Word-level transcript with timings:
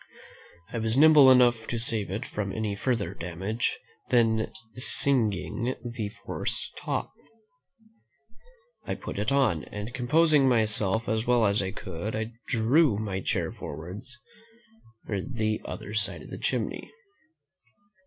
I 0.73 0.79
was 0.79 0.97
nimble 0.97 1.29
enough 1.29 1.67
to 1.67 1.77
save 1.77 2.09
it 2.09 2.25
from 2.25 2.51
any 2.51 2.73
further 2.73 3.13
damage 3.13 3.77
than 4.09 4.51
singeing 4.75 5.75
the 5.85 6.09
fore 6.09 6.47
top. 6.75 7.11
I 8.87 8.95
put 8.95 9.19
it 9.19 9.31
on; 9.31 9.63
and 9.65 9.93
composing 9.93 10.49
myself 10.49 11.07
as 11.07 11.27
well 11.27 11.45
as 11.45 11.61
I 11.61 11.69
could, 11.69 12.15
I 12.15 12.31
drew 12.47 12.97
my 12.97 13.19
chair 13.19 13.51
towards 13.51 14.17
the 15.07 15.61
other 15.65 15.93
side 15.93 16.23
of 16.23 16.31
the 16.31 16.39
chimney. 16.39 16.89